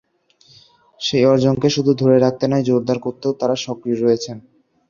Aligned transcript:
সেই 0.99 1.23
অর্জনকে 1.25 1.67
শুধু 1.75 1.91
ধরে 2.01 2.17
রাখতে 2.19 2.45
নয়, 2.47 2.65
জোরদার 2.67 2.97
করতেও 3.05 3.37
তাঁরা 3.39 3.55
সক্রিয় 3.65 3.97
রয়েছেন। 3.97 4.37